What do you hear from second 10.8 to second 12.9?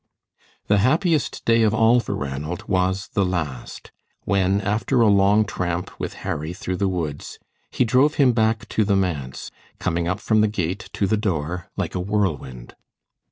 to the door like a whirlwind.